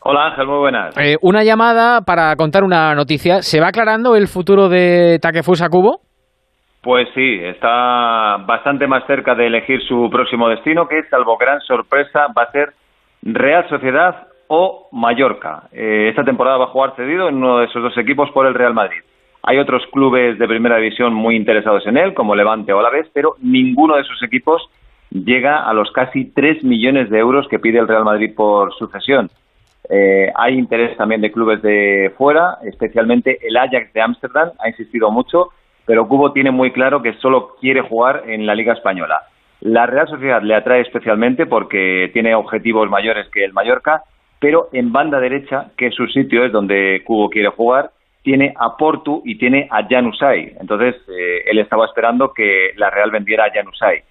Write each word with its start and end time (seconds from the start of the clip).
Hola 0.00 0.26
Ángel, 0.26 0.46
muy 0.46 0.58
buenas. 0.58 0.96
Eh, 0.98 1.16
una 1.22 1.44
llamada 1.44 2.02
para 2.02 2.36
contar 2.36 2.62
una 2.62 2.94
noticia. 2.94 3.42
¿Se 3.42 3.60
va 3.60 3.68
aclarando 3.68 4.16
el 4.16 4.28
futuro 4.28 4.68
de 4.68 5.18
Takefusa 5.20 5.70
Kubo? 5.70 6.00
Pues 6.82 7.08
sí, 7.14 7.40
está 7.42 8.36
bastante 8.46 8.86
más 8.86 9.06
cerca 9.06 9.34
de 9.34 9.46
elegir 9.46 9.80
su 9.88 10.10
próximo 10.10 10.50
destino, 10.50 10.86
que 10.86 11.02
salvo 11.04 11.38
gran 11.38 11.60
sorpresa 11.62 12.26
va 12.36 12.42
a 12.42 12.52
ser 12.52 12.74
Real 13.22 13.66
Sociedad 13.70 14.28
o 14.48 14.88
Mallorca. 14.92 15.62
Eh, 15.72 16.08
esta 16.10 16.24
temporada 16.24 16.58
va 16.58 16.64
a 16.64 16.68
jugar 16.68 16.94
cedido 16.96 17.30
en 17.30 17.36
uno 17.36 17.60
de 17.60 17.64
esos 17.64 17.82
dos 17.82 17.96
equipos 17.96 18.30
por 18.32 18.46
el 18.46 18.52
Real 18.52 18.74
Madrid. 18.74 19.00
Hay 19.42 19.58
otros 19.58 19.82
clubes 19.90 20.38
de 20.38 20.46
primera 20.46 20.76
división 20.76 21.14
muy 21.14 21.36
interesados 21.36 21.86
en 21.86 21.96
él, 21.96 22.12
como 22.12 22.34
Levante 22.34 22.74
o 22.74 22.80
Alavés, 22.80 23.08
pero 23.14 23.36
ninguno 23.40 23.96
de 23.96 24.02
esos 24.02 24.22
equipos 24.22 24.62
llega 25.14 25.64
a 25.64 25.72
los 25.72 25.90
casi 25.92 26.26
3 26.26 26.64
millones 26.64 27.08
de 27.08 27.18
euros 27.18 27.46
que 27.48 27.60
pide 27.60 27.78
el 27.78 27.88
Real 27.88 28.04
Madrid 28.04 28.34
por 28.34 28.74
sucesión. 28.74 29.30
Eh, 29.88 30.30
hay 30.34 30.54
interés 30.54 30.96
también 30.96 31.20
de 31.20 31.30
clubes 31.30 31.62
de 31.62 32.12
fuera, 32.18 32.58
especialmente 32.64 33.38
el 33.46 33.56
Ajax 33.56 33.92
de 33.92 34.02
Ámsterdam 34.02 34.50
ha 34.58 34.68
insistido 34.68 35.10
mucho, 35.10 35.50
pero 35.86 36.08
Cubo 36.08 36.32
tiene 36.32 36.50
muy 36.50 36.72
claro 36.72 37.02
que 37.02 37.14
solo 37.14 37.56
quiere 37.60 37.82
jugar 37.82 38.24
en 38.26 38.46
la 38.46 38.54
Liga 38.54 38.72
Española. 38.72 39.20
La 39.60 39.86
Real 39.86 40.08
Sociedad 40.08 40.42
le 40.42 40.54
atrae 40.54 40.80
especialmente 40.80 41.46
porque 41.46 42.10
tiene 42.12 42.34
objetivos 42.34 42.90
mayores 42.90 43.28
que 43.30 43.44
el 43.44 43.52
Mallorca, 43.52 44.02
pero 44.40 44.68
en 44.72 44.92
banda 44.92 45.20
derecha, 45.20 45.70
que 45.76 45.90
su 45.90 46.06
sitio, 46.08 46.44
es 46.44 46.52
donde 46.52 47.02
Cubo 47.04 47.30
quiere 47.30 47.48
jugar, 47.48 47.90
tiene 48.22 48.54
a 48.58 48.76
Portu 48.76 49.22
y 49.24 49.36
tiene 49.36 49.68
a 49.70 49.86
Janusay. 49.86 50.56
Entonces, 50.60 50.96
eh, 51.08 51.44
él 51.46 51.58
estaba 51.58 51.84
esperando 51.86 52.32
que 52.32 52.70
la 52.76 52.90
Real 52.90 53.10
vendiera 53.10 53.44
a 53.44 53.52
Janusay. 53.52 54.02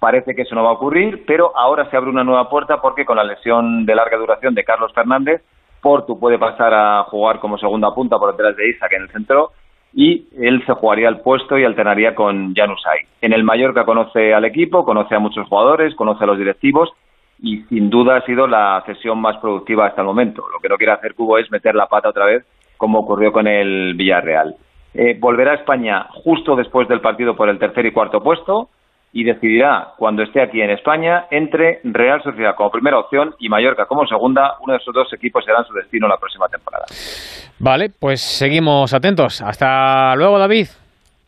Parece 0.00 0.34
que 0.34 0.42
eso 0.42 0.54
no 0.54 0.64
va 0.64 0.70
a 0.70 0.74
ocurrir, 0.74 1.24
pero 1.26 1.52
ahora 1.54 1.88
se 1.90 1.96
abre 1.96 2.08
una 2.08 2.24
nueva 2.24 2.48
puerta 2.48 2.80
porque 2.80 3.04
con 3.04 3.18
la 3.18 3.24
lesión 3.24 3.84
de 3.84 3.94
larga 3.94 4.16
duración 4.16 4.54
de 4.54 4.64
Carlos 4.64 4.92
Fernández, 4.94 5.42
Portu 5.82 6.18
puede 6.18 6.38
pasar 6.38 6.72
a 6.72 7.02
jugar 7.04 7.38
como 7.38 7.58
segunda 7.58 7.94
punta 7.94 8.18
por 8.18 8.32
detrás 8.32 8.56
de 8.56 8.70
Isaac 8.70 8.92
en 8.94 9.02
el 9.02 9.10
centro 9.10 9.50
y 9.92 10.26
él 10.38 10.64
se 10.64 10.72
jugaría 10.72 11.08
el 11.08 11.20
puesto 11.20 11.58
y 11.58 11.64
alternaría 11.64 12.14
con 12.14 12.54
Janusay. 12.54 13.00
En 13.20 13.34
el 13.34 13.44
Mallorca 13.44 13.84
conoce 13.84 14.32
al 14.32 14.46
equipo, 14.46 14.86
conoce 14.86 15.14
a 15.14 15.18
muchos 15.18 15.46
jugadores, 15.48 15.94
conoce 15.94 16.24
a 16.24 16.28
los 16.28 16.38
directivos 16.38 16.90
y 17.42 17.62
sin 17.64 17.90
duda 17.90 18.16
ha 18.16 18.24
sido 18.24 18.46
la 18.46 18.82
cesión 18.86 19.20
más 19.20 19.36
productiva 19.36 19.86
hasta 19.86 20.00
el 20.00 20.06
momento. 20.06 20.46
Lo 20.50 20.60
que 20.60 20.68
no 20.68 20.76
quiere 20.76 20.92
hacer 20.92 21.14
Cubo 21.14 21.36
es 21.36 21.50
meter 21.50 21.74
la 21.74 21.86
pata 21.86 22.08
otra 22.08 22.24
vez 22.24 22.46
como 22.78 23.00
ocurrió 23.00 23.32
con 23.32 23.46
el 23.46 23.92
Villarreal. 23.94 24.54
Eh, 24.94 25.16
volverá 25.20 25.52
a 25.52 25.56
España 25.56 26.06
justo 26.24 26.56
después 26.56 26.88
del 26.88 27.02
partido 27.02 27.36
por 27.36 27.50
el 27.50 27.58
tercer 27.58 27.84
y 27.84 27.92
cuarto 27.92 28.22
puesto 28.22 28.70
y 29.12 29.24
decidirá 29.24 29.92
cuando 29.96 30.22
esté 30.22 30.42
aquí 30.42 30.60
en 30.60 30.70
España 30.70 31.26
entre 31.30 31.80
Real 31.84 32.22
Sociedad 32.22 32.54
como 32.56 32.70
primera 32.70 32.98
opción 32.98 33.34
y 33.38 33.48
Mallorca 33.48 33.86
como 33.86 34.06
segunda. 34.06 34.54
Uno 34.60 34.74
de 34.74 34.78
esos 34.78 34.94
dos 34.94 35.12
equipos 35.12 35.44
será 35.44 35.64
su 35.64 35.74
destino 35.74 36.06
la 36.06 36.16
próxima 36.16 36.46
temporada. 36.48 36.84
Vale, 37.58 37.90
pues 37.98 38.20
seguimos 38.20 38.94
atentos. 38.94 39.42
Hasta 39.42 40.14
luego, 40.16 40.38
David. 40.38 40.66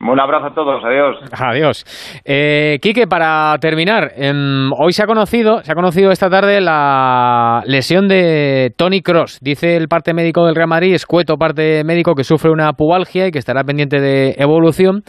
Un 0.00 0.20
abrazo 0.20 0.46
a 0.46 0.54
todos, 0.54 0.84
adiós. 0.84 1.16
Adiós. 1.32 2.20
Eh, 2.24 2.78
Quique, 2.80 3.08
para 3.08 3.56
terminar, 3.60 4.12
em, 4.14 4.72
hoy 4.72 4.92
se 4.92 5.02
ha 5.02 5.06
conocido, 5.06 5.60
se 5.64 5.72
ha 5.72 5.74
conocido 5.74 6.12
esta 6.12 6.30
tarde 6.30 6.60
la 6.60 7.62
lesión 7.66 8.06
de 8.06 8.72
Tony 8.76 9.02
Cross. 9.02 9.40
Dice 9.40 9.76
el 9.76 9.88
parte 9.88 10.14
médico 10.14 10.46
del 10.46 10.54
Real 10.54 10.68
Madrid, 10.68 10.94
escueto 10.94 11.36
parte 11.36 11.82
médico, 11.82 12.14
que 12.14 12.22
sufre 12.22 12.50
una 12.50 12.72
pubalgia 12.74 13.26
y 13.26 13.32
que 13.32 13.40
estará 13.40 13.64
pendiente 13.64 14.00
de 14.00 14.36
evolución. 14.38 15.02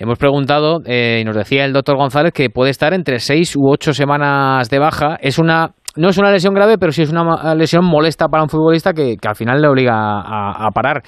Hemos 0.00 0.18
preguntado 0.18 0.78
eh, 0.86 1.18
y 1.20 1.24
nos 1.24 1.36
decía 1.36 1.66
el 1.66 1.74
doctor 1.74 1.98
González 1.98 2.32
que 2.32 2.48
puede 2.48 2.70
estar 2.70 2.94
entre 2.94 3.18
seis 3.18 3.54
u 3.54 3.70
ocho 3.70 3.92
semanas 3.92 4.70
de 4.70 4.78
baja. 4.78 5.18
Es 5.20 5.38
una 5.38 5.72
no 5.94 6.08
es 6.08 6.16
una 6.16 6.30
lesión 6.30 6.54
grave, 6.54 6.78
pero 6.80 6.90
sí 6.90 7.02
es 7.02 7.12
una 7.12 7.54
lesión 7.54 7.84
molesta 7.84 8.28
para 8.28 8.42
un 8.42 8.48
futbolista 8.48 8.94
que, 8.94 9.16
al 9.22 9.34
final 9.34 9.60
le 9.60 9.68
obliga 9.68 9.92
a, 9.94 10.70
parar. 10.72 11.02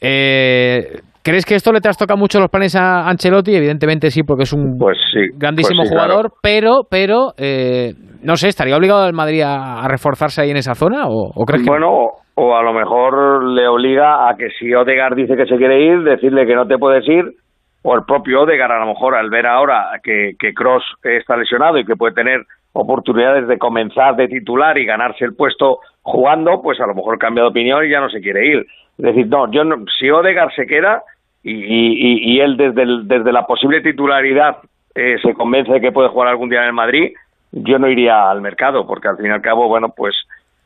Eh, 0.00 0.98
¿Crees 1.22 1.46
que 1.46 1.54
esto 1.54 1.72
le 1.72 1.80
trastoca 1.80 2.16
mucho 2.16 2.40
los 2.40 2.50
planes 2.50 2.74
a 2.74 3.08
Ancelotti? 3.08 3.54
Evidentemente 3.54 4.10
sí, 4.10 4.24
porque 4.24 4.42
es 4.42 4.52
un 4.52 4.78
pues 4.80 4.98
grandísimo 5.36 5.82
pues 5.82 5.90
jugador, 5.90 6.32
pero, 6.42 6.80
pero 6.90 7.34
eh, 7.38 7.92
no 8.24 8.34
sé, 8.34 8.48
¿estaría 8.48 8.76
obligado 8.76 9.06
el 9.06 9.12
Madrid 9.12 9.42
a, 9.46 9.86
reforzarse 9.86 10.42
ahí 10.42 10.50
en 10.50 10.56
esa 10.56 10.74
zona? 10.74 11.04
¿O, 11.06 11.44
crees 11.44 11.62
que 11.62 11.70
bueno, 11.70 12.08
o 12.34 12.56
a 12.56 12.62
lo 12.64 12.72
mejor 12.72 13.44
le 13.44 13.68
obliga 13.68 14.28
a 14.28 14.34
que 14.36 14.48
si 14.58 14.74
Odegaard 14.74 15.14
dice 15.14 15.36
que 15.36 15.46
se 15.46 15.56
quiere 15.56 15.86
ir, 15.86 16.02
decirle 16.02 16.46
que 16.46 16.56
no 16.56 16.66
te 16.66 16.78
puedes 16.78 17.06
ir 17.08 17.43
o 17.86 17.94
el 17.94 18.04
propio 18.04 18.42
Odegar 18.42 18.72
a 18.72 18.80
lo 18.80 18.86
mejor 18.86 19.14
al 19.14 19.28
ver 19.28 19.46
ahora 19.46 20.00
que, 20.02 20.36
que 20.38 20.54
Cross 20.54 20.82
está 21.02 21.36
lesionado 21.36 21.78
y 21.78 21.84
que 21.84 21.96
puede 21.96 22.14
tener 22.14 22.44
oportunidades 22.72 23.46
de 23.46 23.58
comenzar 23.58 24.16
de 24.16 24.26
titular 24.26 24.76
y 24.78 24.86
ganarse 24.86 25.24
el 25.24 25.34
puesto 25.34 25.80
jugando, 26.00 26.62
pues 26.62 26.80
a 26.80 26.86
lo 26.86 26.94
mejor 26.94 27.18
cambia 27.18 27.44
de 27.44 27.50
opinión 27.50 27.84
y 27.84 27.90
ya 27.90 28.00
no 28.00 28.08
se 28.08 28.22
quiere 28.22 28.46
ir. 28.46 28.66
Es 28.98 29.04
decir, 29.04 29.26
no, 29.26 29.50
yo 29.52 29.64
no, 29.64 29.84
si 29.98 30.10
Odegar 30.10 30.52
se 30.54 30.66
queda 30.66 31.02
y, 31.42 31.52
y, 31.52 32.32
y 32.32 32.40
él 32.40 32.56
desde, 32.56 32.84
desde 33.04 33.32
la 33.32 33.46
posible 33.46 33.82
titularidad 33.82 34.56
eh, 34.94 35.16
se 35.20 35.34
convence 35.34 35.70
de 35.70 35.80
que 35.82 35.92
puede 35.92 36.08
jugar 36.08 36.28
algún 36.28 36.48
día 36.48 36.60
en 36.60 36.68
el 36.68 36.72
Madrid, 36.72 37.12
yo 37.52 37.78
no 37.78 37.88
iría 37.88 38.30
al 38.30 38.40
mercado, 38.40 38.86
porque 38.86 39.08
al 39.08 39.18
fin 39.18 39.26
y 39.26 39.30
al 39.30 39.42
cabo, 39.42 39.68
bueno, 39.68 39.90
pues 39.94 40.16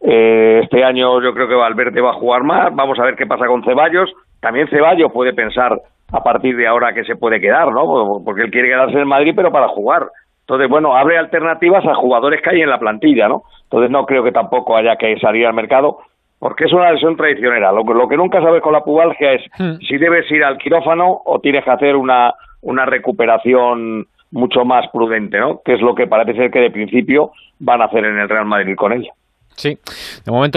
eh, 0.02 0.60
este 0.62 0.84
año 0.84 1.20
yo 1.20 1.34
creo 1.34 1.48
que 1.48 1.54
Valverde 1.54 2.00
va 2.00 2.10
a 2.10 2.20
jugar 2.20 2.44
más, 2.44 2.72
vamos 2.76 2.96
a 3.00 3.04
ver 3.04 3.16
qué 3.16 3.26
pasa 3.26 3.46
con 3.46 3.64
Ceballos, 3.64 4.08
también 4.40 4.68
Ceballos 4.68 5.10
puede 5.12 5.32
pensar 5.32 5.80
a 6.12 6.22
partir 6.22 6.56
de 6.56 6.66
ahora 6.66 6.94
que 6.94 7.04
se 7.04 7.16
puede 7.16 7.40
quedar, 7.40 7.70
¿no? 7.72 8.22
Porque 8.24 8.42
él 8.42 8.50
quiere 8.50 8.68
quedarse 8.68 8.98
en 8.98 9.08
Madrid, 9.08 9.32
pero 9.36 9.52
para 9.52 9.68
jugar. 9.68 10.08
Entonces, 10.40 10.68
bueno, 10.68 10.96
abre 10.96 11.18
alternativas 11.18 11.84
a 11.84 11.94
jugadores 11.94 12.40
que 12.42 12.50
hay 12.50 12.62
en 12.62 12.70
la 12.70 12.78
plantilla, 12.78 13.28
¿no? 13.28 13.42
Entonces, 13.64 13.90
no 13.90 14.06
creo 14.06 14.24
que 14.24 14.32
tampoco 14.32 14.76
haya 14.76 14.96
que 14.96 15.18
salir 15.18 15.46
al 15.46 15.52
mercado, 15.52 15.98
porque 16.38 16.64
es 16.64 16.72
una 16.72 16.90
lesión 16.90 17.16
traicionera. 17.16 17.70
Lo, 17.72 17.82
lo 17.82 18.08
que 18.08 18.16
nunca 18.16 18.40
sabes 18.40 18.62
con 18.62 18.72
la 18.72 18.80
pubalgia 18.80 19.34
es 19.34 19.42
hmm. 19.58 19.76
si 19.86 19.98
debes 19.98 20.30
ir 20.30 20.42
al 20.42 20.56
quirófano 20.56 21.20
o 21.24 21.38
tienes 21.40 21.64
que 21.64 21.70
hacer 21.70 21.96
una, 21.96 22.32
una 22.62 22.86
recuperación 22.86 24.06
mucho 24.30 24.64
más 24.64 24.88
prudente, 24.90 25.38
¿no? 25.38 25.60
Que 25.62 25.74
es 25.74 25.82
lo 25.82 25.94
que 25.94 26.06
parece 26.06 26.34
ser 26.34 26.50
que 26.50 26.60
de 26.60 26.70
principio 26.70 27.32
van 27.58 27.82
a 27.82 27.86
hacer 27.86 28.04
en 28.06 28.18
el 28.18 28.28
Real 28.28 28.46
Madrid 28.46 28.74
con 28.74 28.92
ella. 28.92 29.10
Sí, 29.58 29.76
de 30.24 30.32
momento 30.32 30.56